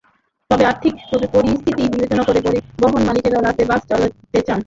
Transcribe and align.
তবে 0.49 0.63
আর্থিক 0.65 0.93
পরিস্থিতি 1.33 1.83
বিবেচনা 1.93 2.23
করে 2.27 2.39
পরিবহন 2.45 3.01
মালিকেরা 3.07 3.39
রাতে 3.39 3.63
বাস 3.69 3.81
চালাতে 3.89 4.39
চান। 4.47 4.59